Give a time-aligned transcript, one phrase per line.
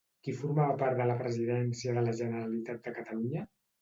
[0.27, 3.45] Qui formava part de la Presidència de la Generalitat de Catalunya?